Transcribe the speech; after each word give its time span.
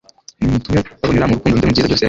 nimutume 0.39 0.79
babonera 0.99 1.31
mukundo 1.31 1.55
mve 1.57 1.67
mu 1.67 1.71
byiza 1.73 1.87
byose 1.87 1.91
yaremye. 1.93 1.99